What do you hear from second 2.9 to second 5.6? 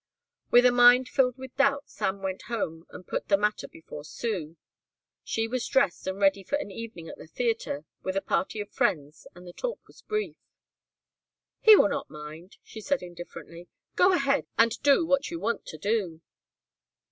put the matter before Sue. She